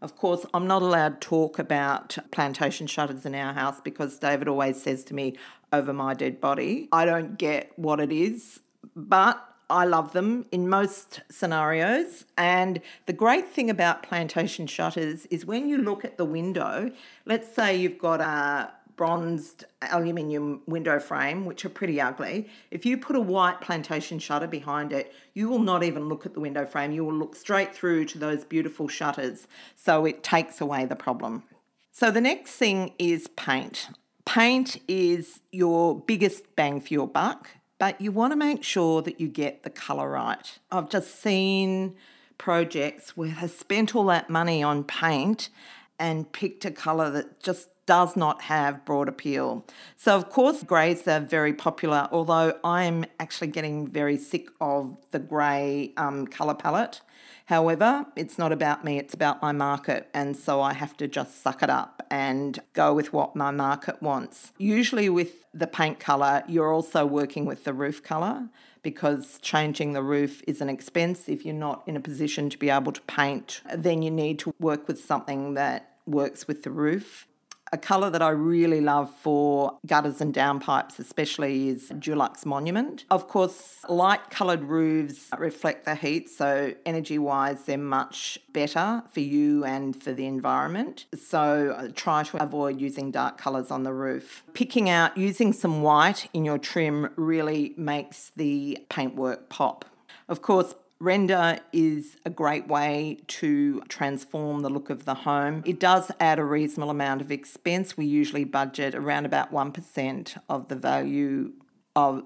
Of 0.00 0.16
course, 0.16 0.44
I'm 0.52 0.66
not 0.66 0.82
allowed 0.82 1.20
to 1.20 1.28
talk 1.28 1.58
about 1.58 2.18
plantation 2.30 2.86
shutters 2.86 3.24
in 3.24 3.34
our 3.34 3.54
house 3.54 3.80
because 3.80 4.18
David 4.18 4.48
always 4.48 4.80
says 4.80 5.02
to 5.04 5.14
me, 5.14 5.36
over 5.72 5.92
my 5.92 6.14
dead 6.14 6.40
body. 6.40 6.88
I 6.92 7.04
don't 7.04 7.36
get 7.36 7.72
what 7.76 8.00
it 8.00 8.12
is, 8.12 8.60
but 8.94 9.53
I 9.70 9.84
love 9.84 10.12
them 10.12 10.46
in 10.52 10.68
most 10.68 11.22
scenarios. 11.30 12.24
And 12.36 12.80
the 13.06 13.12
great 13.12 13.48
thing 13.48 13.70
about 13.70 14.02
plantation 14.02 14.66
shutters 14.66 15.26
is 15.26 15.46
when 15.46 15.68
you 15.68 15.78
look 15.78 16.04
at 16.04 16.18
the 16.18 16.24
window, 16.24 16.90
let's 17.24 17.54
say 17.54 17.76
you've 17.76 17.98
got 17.98 18.20
a 18.20 18.70
bronzed 18.96 19.64
aluminium 19.82 20.62
window 20.66 21.00
frame, 21.00 21.44
which 21.44 21.64
are 21.64 21.70
pretty 21.70 22.00
ugly. 22.00 22.48
If 22.70 22.86
you 22.86 22.96
put 22.96 23.16
a 23.16 23.20
white 23.20 23.60
plantation 23.60 24.18
shutter 24.18 24.46
behind 24.46 24.92
it, 24.92 25.12
you 25.32 25.48
will 25.48 25.58
not 25.58 25.82
even 25.82 26.08
look 26.08 26.26
at 26.26 26.34
the 26.34 26.40
window 26.40 26.64
frame. 26.64 26.92
You 26.92 27.04
will 27.04 27.14
look 27.14 27.34
straight 27.34 27.74
through 27.74 28.04
to 28.06 28.18
those 28.18 28.44
beautiful 28.44 28.86
shutters. 28.86 29.48
So 29.74 30.04
it 30.04 30.22
takes 30.22 30.60
away 30.60 30.84
the 30.84 30.96
problem. 30.96 31.42
So 31.90 32.10
the 32.10 32.20
next 32.20 32.52
thing 32.52 32.92
is 32.98 33.28
paint. 33.28 33.88
Paint 34.24 34.80
is 34.88 35.40
your 35.52 35.98
biggest 35.98 36.56
bang 36.56 36.80
for 36.80 36.94
your 36.94 37.08
buck 37.08 37.50
but 37.84 38.00
you 38.00 38.10
want 38.10 38.32
to 38.32 38.36
make 38.36 38.64
sure 38.64 39.02
that 39.02 39.20
you 39.20 39.28
get 39.28 39.62
the 39.62 39.68
colour 39.68 40.08
right. 40.08 40.58
I've 40.72 40.88
just 40.88 41.20
seen 41.20 41.94
projects 42.38 43.14
where 43.14 43.36
they 43.38 43.46
spent 43.46 43.94
all 43.94 44.06
that 44.06 44.30
money 44.30 44.62
on 44.62 44.84
paint 44.84 45.50
and 45.98 46.32
picked 46.32 46.64
a 46.64 46.70
colour 46.70 47.10
that 47.10 47.42
just 47.42 47.68
does 47.84 48.16
not 48.16 48.40
have 48.40 48.86
broad 48.86 49.06
appeal. 49.06 49.66
So, 49.96 50.16
of 50.16 50.30
course, 50.30 50.62
greys 50.62 51.06
are 51.06 51.20
very 51.20 51.52
popular, 51.52 52.08
although 52.10 52.58
I'm 52.64 53.04
actually 53.20 53.48
getting 53.48 53.86
very 53.86 54.16
sick 54.16 54.48
of 54.62 54.96
the 55.10 55.18
grey 55.18 55.92
um, 55.98 56.26
colour 56.26 56.54
palette. 56.54 57.02
However, 57.46 58.06
it's 58.16 58.38
not 58.38 58.52
about 58.52 58.84
me, 58.84 58.98
it's 58.98 59.12
about 59.12 59.42
my 59.42 59.52
market. 59.52 60.08
And 60.14 60.36
so 60.36 60.62
I 60.62 60.72
have 60.72 60.96
to 60.96 61.06
just 61.06 61.42
suck 61.42 61.62
it 61.62 61.68
up 61.68 62.02
and 62.10 62.58
go 62.72 62.94
with 62.94 63.12
what 63.12 63.36
my 63.36 63.50
market 63.50 64.00
wants. 64.02 64.52
Usually, 64.56 65.08
with 65.08 65.44
the 65.52 65.66
paint 65.66 66.00
colour, 66.00 66.42
you're 66.48 66.72
also 66.72 67.04
working 67.04 67.44
with 67.44 67.64
the 67.64 67.74
roof 67.74 68.02
colour 68.02 68.48
because 68.82 69.38
changing 69.42 69.92
the 69.92 70.02
roof 70.02 70.42
is 70.46 70.60
an 70.60 70.68
expense. 70.68 71.28
If 71.28 71.44
you're 71.44 71.54
not 71.54 71.82
in 71.86 71.96
a 71.96 72.00
position 72.00 72.48
to 72.50 72.58
be 72.58 72.70
able 72.70 72.92
to 72.92 73.00
paint, 73.02 73.60
then 73.74 74.02
you 74.02 74.10
need 74.10 74.38
to 74.40 74.54
work 74.58 74.88
with 74.88 75.04
something 75.04 75.54
that 75.54 75.96
works 76.06 76.48
with 76.48 76.62
the 76.62 76.70
roof. 76.70 77.26
A 77.74 77.76
colour 77.76 78.08
that 78.08 78.22
I 78.22 78.28
really 78.28 78.80
love 78.80 79.10
for 79.10 79.78
gutters 79.84 80.20
and 80.20 80.32
downpipes, 80.32 81.00
especially, 81.00 81.70
is 81.70 81.90
Dulux 81.90 82.46
Monument. 82.46 83.04
Of 83.10 83.26
course, 83.26 83.78
light 83.88 84.30
coloured 84.30 84.62
roofs 84.62 85.28
reflect 85.36 85.84
the 85.84 85.96
heat, 85.96 86.30
so 86.30 86.72
energy 86.86 87.18
wise, 87.18 87.64
they're 87.64 87.76
much 87.76 88.38
better 88.52 89.02
for 89.12 89.18
you 89.18 89.64
and 89.64 90.00
for 90.00 90.12
the 90.12 90.24
environment. 90.26 91.06
So 91.20 91.74
uh, 91.76 91.88
try 91.92 92.22
to 92.22 92.40
avoid 92.40 92.80
using 92.80 93.10
dark 93.10 93.38
colours 93.38 93.72
on 93.72 93.82
the 93.82 93.92
roof. 93.92 94.44
Picking 94.52 94.88
out 94.88 95.18
using 95.18 95.52
some 95.52 95.82
white 95.82 96.28
in 96.32 96.44
your 96.44 96.58
trim 96.58 97.10
really 97.16 97.74
makes 97.76 98.30
the 98.36 98.86
paintwork 98.88 99.48
pop. 99.48 99.84
Of 100.28 100.42
course, 100.42 100.76
Render 101.04 101.58
is 101.70 102.16
a 102.24 102.30
great 102.30 102.66
way 102.66 103.18
to 103.26 103.82
transform 103.88 104.60
the 104.60 104.70
look 104.70 104.88
of 104.88 105.04
the 105.04 105.12
home. 105.12 105.62
It 105.66 105.78
does 105.78 106.10
add 106.18 106.38
a 106.38 106.44
reasonable 106.44 106.88
amount 106.88 107.20
of 107.20 107.30
expense. 107.30 107.94
We 107.94 108.06
usually 108.06 108.44
budget 108.44 108.94
around 108.94 109.26
about 109.26 109.52
1% 109.52 110.38
of 110.48 110.68
the 110.68 110.76
value 110.76 111.52
of 111.94 112.24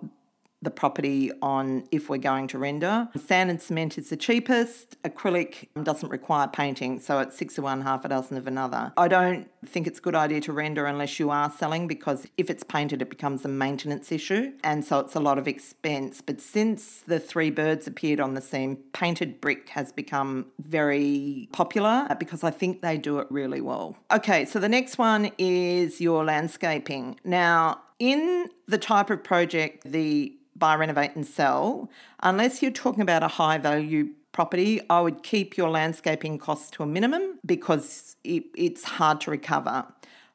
the 0.62 0.70
property 0.70 1.30
on 1.40 1.84
if 1.90 2.08
we're 2.08 2.18
going 2.18 2.48
to 2.48 2.58
render. 2.58 3.08
Sand 3.16 3.50
and 3.50 3.60
cement 3.60 3.96
is 3.96 4.10
the 4.10 4.16
cheapest. 4.16 5.00
Acrylic 5.02 5.68
doesn't 5.82 6.08
require 6.08 6.48
painting, 6.48 7.00
so 7.00 7.20
it's 7.20 7.36
six 7.36 7.58
of 7.58 7.64
one, 7.64 7.82
half 7.82 8.04
a 8.04 8.08
dozen 8.08 8.36
of 8.36 8.46
another. 8.46 8.92
I 8.96 9.08
don't 9.08 9.48
think 9.64 9.86
it's 9.86 9.98
a 9.98 10.02
good 10.02 10.14
idea 10.14 10.40
to 10.42 10.52
render 10.52 10.86
unless 10.86 11.18
you 11.18 11.30
are 11.30 11.50
selling 11.50 11.86
because 11.86 12.26
if 12.36 12.50
it's 12.50 12.64
painted, 12.64 13.02
it 13.02 13.10
becomes 13.10 13.44
a 13.44 13.48
maintenance 13.48 14.10
issue, 14.10 14.52
and 14.64 14.84
so 14.84 14.98
it's 15.00 15.14
a 15.14 15.20
lot 15.20 15.38
of 15.38 15.46
expense. 15.46 16.20
But 16.20 16.40
since 16.40 17.02
the 17.06 17.20
three 17.20 17.50
birds 17.50 17.86
appeared 17.86 18.20
on 18.20 18.34
the 18.34 18.40
scene, 18.40 18.76
painted 18.92 19.40
brick 19.40 19.68
has 19.70 19.92
become 19.92 20.46
very 20.58 21.48
popular 21.52 22.06
because 22.18 22.42
I 22.42 22.50
think 22.50 22.82
they 22.82 22.98
do 22.98 23.18
it 23.18 23.26
really 23.30 23.60
well. 23.60 23.96
Okay, 24.12 24.44
so 24.44 24.58
the 24.58 24.68
next 24.68 24.98
one 24.98 25.30
is 25.38 26.00
your 26.00 26.24
landscaping. 26.24 27.18
Now, 27.24 27.82
in 27.98 28.48
the 28.66 28.78
type 28.78 29.10
of 29.10 29.22
project, 29.24 29.84
the 29.84 30.34
buy, 30.56 30.74
renovate, 30.74 31.14
and 31.14 31.26
sell, 31.26 31.90
unless 32.22 32.62
you're 32.62 32.70
talking 32.70 33.00
about 33.00 33.22
a 33.22 33.28
high 33.28 33.58
value 33.58 34.08
property, 34.32 34.80
I 34.90 35.00
would 35.00 35.22
keep 35.22 35.56
your 35.56 35.70
landscaping 35.70 36.38
costs 36.38 36.70
to 36.72 36.82
a 36.82 36.86
minimum 36.86 37.38
because 37.44 38.16
it, 38.24 38.44
it's 38.56 38.84
hard 38.84 39.20
to 39.22 39.30
recover. 39.30 39.86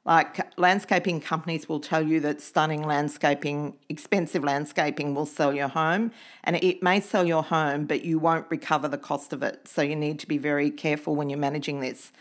Like 0.06 0.60
landscaping 0.60 1.22
companies 1.22 1.70
will 1.70 1.80
tell 1.80 2.06
you 2.06 2.20
that 2.22 2.42
stunning 2.42 2.84
landscaping, 2.84 3.78
expensive 3.88 4.44
landscaping 4.44 5.16
will 5.16 5.26
sell 5.26 5.54
your 5.54 5.70
home, 5.70 6.12
and 6.44 6.58
it 6.58 6.84
may 6.84 7.00
sell 7.00 7.26
your 7.26 7.44
home, 7.44 7.86
but 7.86 8.04
you 8.04 8.20
won't 8.20 8.46
recover 8.50 8.90
the 8.90 8.98
cost 8.98 9.32
of 9.32 9.42
it. 9.44 9.68
So 9.68 9.82
you 9.82 9.96
need 9.96 10.20
to 10.20 10.28
be 10.28 10.38
very 10.38 10.70
careful 10.70 11.16
when 11.16 11.30
you're 11.30 11.40
managing 11.40 11.80
this. 11.80 12.12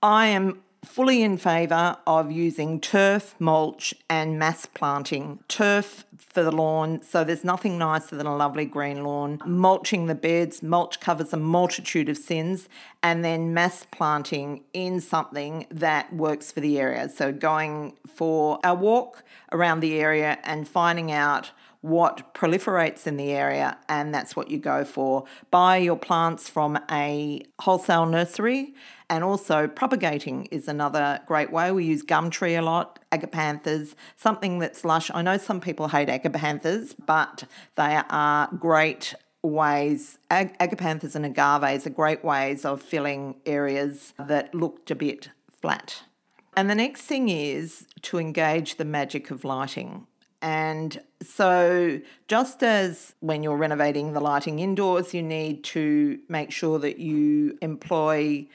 I 0.00 0.26
am 0.26 0.62
fully 0.84 1.22
in 1.22 1.36
favour 1.36 1.96
of 2.06 2.30
using 2.30 2.80
turf, 2.80 3.34
mulch, 3.38 3.94
and 4.08 4.38
mass 4.38 4.66
planting. 4.66 5.40
Turf 5.48 6.04
for 6.18 6.42
the 6.42 6.52
lawn, 6.52 7.02
so 7.02 7.24
there's 7.24 7.44
nothing 7.44 7.78
nicer 7.78 8.16
than 8.16 8.26
a 8.26 8.36
lovely 8.36 8.64
green 8.64 9.04
lawn. 9.04 9.40
Mulching 9.44 10.06
the 10.06 10.14
beds, 10.14 10.62
mulch 10.62 11.00
covers 11.00 11.32
a 11.32 11.36
multitude 11.36 12.08
of 12.08 12.16
sins, 12.16 12.68
and 13.02 13.24
then 13.24 13.54
mass 13.54 13.86
planting 13.90 14.64
in 14.72 15.00
something 15.00 15.66
that 15.70 16.12
works 16.12 16.50
for 16.50 16.60
the 16.60 16.78
area. 16.78 17.08
So 17.08 17.32
going 17.32 17.96
for 18.06 18.58
a 18.64 18.74
walk 18.74 19.24
around 19.52 19.80
the 19.80 19.98
area 20.00 20.38
and 20.44 20.66
finding 20.66 21.12
out 21.12 21.52
what 21.84 22.32
proliferates 22.32 23.06
in 23.06 23.18
the 23.18 23.30
area, 23.30 23.76
and 23.90 24.14
that's 24.14 24.34
what 24.34 24.50
you 24.50 24.58
go 24.58 24.86
for. 24.86 25.24
Buy 25.50 25.76
your 25.76 25.98
plants 25.98 26.48
from 26.48 26.78
a 26.90 27.42
wholesale 27.60 28.06
nursery, 28.06 28.74
and 29.10 29.22
also 29.22 29.68
propagating 29.68 30.46
is 30.46 30.66
another 30.66 31.20
great 31.26 31.52
way. 31.52 31.70
We 31.72 31.84
use 31.84 32.00
gum 32.00 32.30
tree 32.30 32.54
a 32.54 32.62
lot, 32.62 33.00
agapanthus, 33.12 33.94
something 34.16 34.60
that's 34.60 34.82
lush. 34.82 35.10
I 35.12 35.20
know 35.20 35.36
some 35.36 35.60
people 35.60 35.88
hate 35.88 36.08
agapanthus, 36.08 36.94
but 37.04 37.44
they 37.76 38.00
are 38.08 38.48
great 38.58 39.14
ways, 39.42 40.16
ag- 40.30 40.56
agapanthus 40.56 41.14
and 41.14 41.26
agaves 41.26 41.84
are 41.84 41.90
great 41.90 42.24
ways 42.24 42.64
of 42.64 42.80
filling 42.80 43.34
areas 43.44 44.14
that 44.18 44.54
looked 44.54 44.90
a 44.90 44.94
bit 44.94 45.28
flat. 45.60 46.04
And 46.56 46.70
the 46.70 46.74
next 46.74 47.02
thing 47.02 47.28
is 47.28 47.86
to 48.02 48.18
engage 48.18 48.76
the 48.76 48.86
magic 48.86 49.30
of 49.30 49.44
lighting. 49.44 50.06
And 50.44 51.00
so, 51.22 52.02
just 52.28 52.62
as 52.62 53.14
when 53.20 53.42
you're 53.42 53.56
renovating 53.56 54.12
the 54.12 54.20
lighting 54.20 54.58
indoors, 54.58 55.14
you 55.14 55.22
need 55.22 55.64
to 55.64 56.18
make 56.28 56.52
sure 56.52 56.78
that 56.80 56.98
you 56.98 57.56
employ 57.62 58.46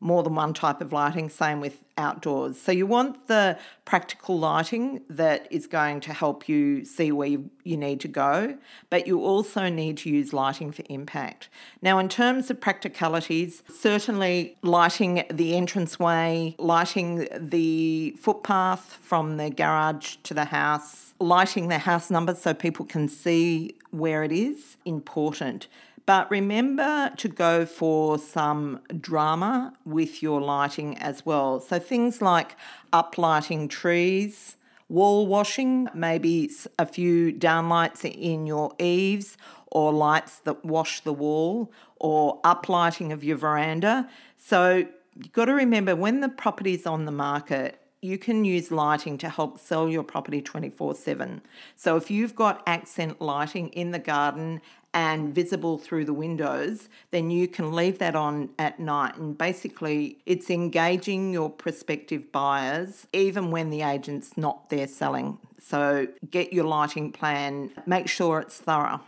more 0.00 0.22
than 0.22 0.34
one 0.34 0.54
type 0.54 0.80
of 0.80 0.92
lighting, 0.92 1.28
same 1.28 1.60
with 1.60 1.82
outdoors. 1.96 2.60
So 2.60 2.70
you 2.70 2.86
want 2.86 3.26
the 3.26 3.58
practical 3.84 4.38
lighting 4.38 5.02
that 5.10 5.48
is 5.50 5.66
going 5.66 6.00
to 6.00 6.12
help 6.12 6.48
you 6.48 6.84
see 6.84 7.10
where 7.10 7.28
you, 7.28 7.50
you, 7.64 7.76
need 7.76 8.00
to 8.00 8.08
go, 8.08 8.56
but 8.90 9.06
you 9.06 9.20
also 9.20 9.68
need 9.68 9.96
to 9.98 10.10
use 10.10 10.32
lighting 10.32 10.70
for 10.70 10.84
impact. 10.88 11.48
Now, 11.82 11.98
in 11.98 12.08
terms 12.08 12.50
of 12.50 12.60
practicalities, 12.60 13.64
certainly 13.68 14.56
lighting 14.62 15.24
the 15.30 15.56
entranceway, 15.56 16.54
lighting 16.58 17.26
the 17.36 18.14
footpath 18.20 18.98
from 19.02 19.36
the 19.36 19.50
garage 19.50 20.16
to 20.22 20.34
the 20.34 20.46
house, 20.46 21.14
lighting 21.18 21.68
the 21.68 21.78
house 21.78 22.10
number 22.10 22.34
so 22.34 22.54
people 22.54 22.84
can 22.84 23.08
see 23.08 23.74
where 23.90 24.22
it 24.22 24.32
is, 24.32 24.76
important. 24.84 25.66
But 26.08 26.30
remember 26.30 27.12
to 27.18 27.28
go 27.28 27.66
for 27.66 28.18
some 28.18 28.80
drama 28.98 29.74
with 29.84 30.22
your 30.22 30.40
lighting 30.40 30.96
as 30.96 31.26
well. 31.26 31.60
So 31.60 31.78
things 31.78 32.22
like 32.22 32.56
uplighting 32.94 33.68
trees, 33.68 34.56
wall 34.88 35.26
washing, 35.26 35.86
maybe 35.92 36.50
a 36.78 36.86
few 36.86 37.30
downlights 37.30 38.06
in 38.06 38.46
your 38.46 38.74
eaves 38.78 39.36
or 39.66 39.92
lights 39.92 40.38
that 40.46 40.64
wash 40.64 41.00
the 41.00 41.12
wall 41.12 41.70
or 41.96 42.40
uplighting 42.40 43.12
of 43.12 43.22
your 43.22 43.36
veranda. 43.36 44.08
So 44.38 44.86
you've 45.14 45.34
got 45.34 45.44
to 45.44 45.52
remember 45.52 45.94
when 45.94 46.20
the 46.20 46.30
property's 46.30 46.86
on 46.86 47.04
the 47.04 47.12
market, 47.12 47.82
you 48.00 48.16
can 48.16 48.44
use 48.44 48.70
lighting 48.70 49.18
to 49.18 49.28
help 49.28 49.58
sell 49.58 49.88
your 49.88 50.04
property 50.04 50.40
24 50.40 50.94
7. 50.94 51.42
So, 51.74 51.96
if 51.96 52.10
you've 52.10 52.34
got 52.34 52.62
accent 52.66 53.20
lighting 53.20 53.68
in 53.70 53.90
the 53.90 53.98
garden 53.98 54.60
and 54.94 55.34
visible 55.34 55.78
through 55.78 56.04
the 56.04 56.12
windows, 56.12 56.88
then 57.10 57.30
you 57.30 57.46
can 57.46 57.72
leave 57.72 57.98
that 57.98 58.16
on 58.16 58.50
at 58.58 58.80
night. 58.80 59.16
And 59.16 59.36
basically, 59.36 60.18
it's 60.26 60.50
engaging 60.50 61.32
your 61.32 61.50
prospective 61.50 62.32
buyers 62.32 63.06
even 63.12 63.50
when 63.50 63.70
the 63.70 63.82
agent's 63.82 64.36
not 64.36 64.70
there 64.70 64.86
selling. 64.86 65.38
So, 65.60 66.08
get 66.30 66.52
your 66.52 66.64
lighting 66.64 67.12
plan, 67.12 67.70
make 67.86 68.08
sure 68.08 68.40
it's 68.40 68.58
thorough. 68.58 69.00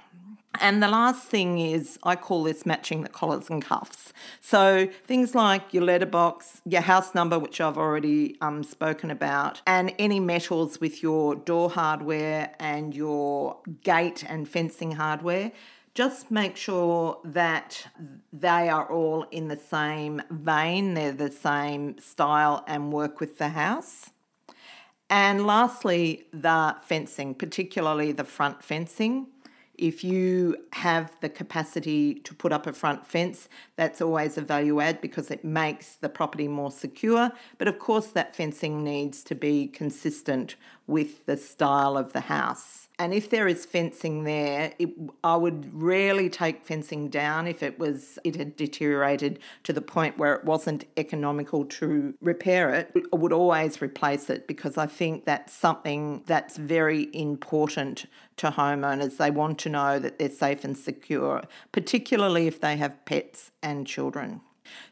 And 0.59 0.83
the 0.83 0.89
last 0.89 1.29
thing 1.29 1.59
is, 1.59 1.99
I 2.03 2.17
call 2.17 2.43
this 2.43 2.67
matching 2.67 3.03
the 3.03 3.09
collars 3.09 3.49
and 3.49 3.63
cuffs. 3.63 4.13
So 4.41 4.89
things 5.07 5.35
like 5.35 5.73
your 5.73 5.85
letterbox, 5.85 6.61
your 6.65 6.81
house 6.81 7.15
number, 7.15 7.39
which 7.39 7.61
I've 7.61 7.79
already 7.79 8.37
um, 8.41 8.65
spoken 8.65 9.11
about, 9.11 9.63
and 9.67 9.95
any 9.99 10.19
metals 10.19 10.81
with 10.81 11.03
your 11.03 11.37
door 11.37 11.71
hardware 11.71 12.55
and 12.59 12.95
your 12.95 13.59
gate 13.85 14.25
and 14.29 14.49
fencing 14.49 14.93
hardware. 14.93 15.53
Just 15.95 16.31
make 16.31 16.57
sure 16.57 17.21
that 17.25 17.89
they 18.33 18.69
are 18.69 18.91
all 18.91 19.25
in 19.31 19.49
the 19.49 19.57
same 19.57 20.23
vein, 20.31 20.95
they're 20.95 21.13
the 21.13 21.33
same 21.33 21.99
style, 21.99 22.65
and 22.67 22.93
work 22.93 23.21
with 23.21 23.39
the 23.39 23.51
house. 23.51 24.11
And 25.09 25.45
lastly, 25.45 26.27
the 26.33 26.77
fencing, 26.83 27.35
particularly 27.35 28.13
the 28.13 28.25
front 28.25 28.63
fencing. 28.63 29.27
If 29.81 30.05
you 30.05 30.59
have 30.75 31.19
the 31.23 31.31
capacity 31.31 32.13
to 32.13 32.35
put 32.35 32.53
up 32.53 32.67
a 32.67 32.73
front 32.75 33.07
fence, 33.07 33.49
that's 33.77 34.03
always 34.03 34.37
a 34.37 34.43
value 34.43 34.79
add 34.79 35.01
because 35.01 35.31
it 35.31 35.43
makes 35.43 35.95
the 35.95 36.11
property 36.11 36.49
more 36.49 36.71
secure. 36.71 37.33
But 37.57 37.67
of 37.67 37.79
course, 37.79 38.09
that 38.09 38.37
fencing 38.37 38.85
needs 38.85 39.25
to 39.25 39.35
be 39.35 39.69
consistent 39.69 40.57
with 40.91 41.27
the 41.27 41.37
style 41.37 41.97
of 41.97 42.13
the 42.13 42.21
house. 42.21 42.89
And 42.99 43.15
if 43.15 43.31
there 43.31 43.49
is 43.49 43.65
fencing 43.65 44.25
there, 44.25 44.75
it, 44.79 44.91
I 45.25 45.35
would 45.35 45.71
rarely 45.73 46.29
take 46.29 46.67
fencing 46.67 47.09
down 47.09 47.47
if 47.47 47.63
it 47.63 47.79
was 47.79 48.19
it 48.25 48.37
had 48.37 48.57
deteriorated 48.57 49.39
to 49.65 49.73
the 49.73 49.81
point 49.81 50.19
where 50.19 50.35
it 50.35 50.45
wasn't 50.45 50.85
economical 50.99 51.65
to 51.65 52.13
repair 52.21 52.75
it. 52.75 52.95
I 53.11 53.17
would 53.17 53.33
always 53.33 53.81
replace 53.81 54.29
it 54.29 54.47
because 54.47 54.77
I 54.77 54.85
think 54.85 55.25
that's 55.25 55.55
something 55.55 56.25
that's 56.27 56.59
very 56.59 57.09
important 57.15 58.05
to 58.37 58.51
homeowners. 58.51 59.17
They 59.17 59.31
want 59.31 59.59
to 59.61 59.71
know 59.71 59.99
that 59.99 60.19
they're 60.19 60.29
safe 60.29 60.63
and 60.63 60.77
secure, 60.77 61.45
particularly 61.73 62.47
if 62.47 62.61
they 62.61 62.77
have 62.77 63.03
pets 63.07 63.51
and 63.63 63.87
children. 63.87 64.43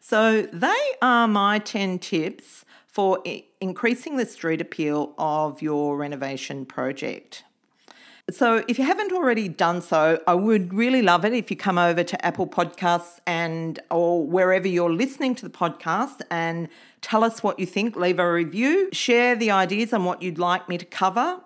So 0.00 0.42
they 0.42 0.82
are 1.02 1.28
my 1.28 1.58
10 1.58 1.98
tips 1.98 2.64
for 2.88 3.22
increasing 3.60 4.16
the 4.16 4.26
street 4.26 4.60
appeal 4.60 5.14
of 5.18 5.62
your 5.62 5.96
renovation 5.96 6.66
project. 6.66 7.44
So, 8.30 8.62
if 8.68 8.78
you 8.78 8.84
haven't 8.84 9.12
already 9.12 9.48
done 9.48 9.80
so, 9.80 10.20
I 10.26 10.34
would 10.34 10.74
really 10.74 11.00
love 11.00 11.24
it 11.24 11.32
if 11.32 11.50
you 11.50 11.56
come 11.56 11.78
over 11.78 12.04
to 12.04 12.26
Apple 12.26 12.46
Podcasts 12.46 13.20
and 13.26 13.80
or 13.90 14.26
wherever 14.26 14.68
you're 14.68 14.92
listening 14.92 15.34
to 15.36 15.48
the 15.48 15.50
podcast 15.50 16.20
and 16.30 16.68
tell 17.00 17.24
us 17.24 17.42
what 17.42 17.58
you 17.58 17.64
think. 17.64 17.96
Leave 17.96 18.18
a 18.18 18.30
review, 18.30 18.90
share 18.92 19.34
the 19.34 19.50
ideas 19.50 19.94
on 19.94 20.04
what 20.04 20.20
you'd 20.20 20.38
like 20.38 20.68
me 20.68 20.76
to 20.76 20.84
cover. 20.84 21.40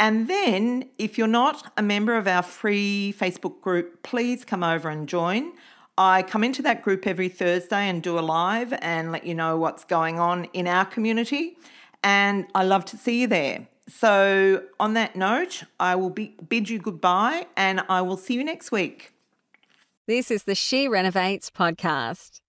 And 0.00 0.26
then, 0.26 0.88
if 0.96 1.18
you're 1.18 1.26
not 1.26 1.70
a 1.76 1.82
member 1.82 2.16
of 2.16 2.26
our 2.26 2.42
free 2.42 3.14
Facebook 3.18 3.60
group, 3.60 4.02
please 4.02 4.42
come 4.42 4.64
over 4.64 4.88
and 4.88 5.06
join. 5.06 5.52
I 5.98 6.22
come 6.22 6.44
into 6.44 6.60
that 6.62 6.82
group 6.82 7.06
every 7.06 7.30
Thursday 7.30 7.88
and 7.88 8.02
do 8.02 8.18
a 8.18 8.20
live 8.20 8.74
and 8.82 9.12
let 9.12 9.24
you 9.24 9.34
know 9.34 9.56
what's 9.56 9.84
going 9.84 10.18
on 10.18 10.44
in 10.52 10.66
our 10.66 10.84
community. 10.84 11.56
And 12.04 12.44
I 12.54 12.64
love 12.64 12.84
to 12.86 12.98
see 12.98 13.22
you 13.22 13.26
there. 13.26 13.66
So, 13.88 14.64
on 14.80 14.94
that 14.94 15.14
note, 15.16 15.62
I 15.78 15.94
will 15.94 16.10
be, 16.10 16.34
bid 16.48 16.68
you 16.68 16.80
goodbye 16.80 17.46
and 17.56 17.82
I 17.88 18.02
will 18.02 18.16
see 18.16 18.34
you 18.34 18.42
next 18.44 18.72
week. 18.72 19.12
This 20.06 20.30
is 20.30 20.44
the 20.44 20.54
She 20.54 20.88
Renovates 20.88 21.50
podcast. 21.50 22.40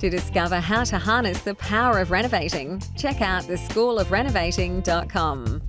To 0.00 0.10
discover 0.10 0.60
how 0.60 0.84
to 0.84 0.98
harness 0.98 1.42
the 1.42 1.54
power 1.54 1.98
of 1.98 2.10
renovating, 2.10 2.82
check 2.96 3.20
out 3.20 3.42
theschoolofrenovating.com. 3.44 5.62